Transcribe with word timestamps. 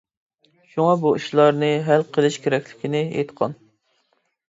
شۇڭا 0.71 0.95
بۇ 1.03 1.11
ئىشلارنى 1.19 1.71
ھەل 1.91 2.07
قىلىشى 2.17 2.43
كېرەكلىكىنى 2.49 3.07
ئېيتقان. 3.07 3.59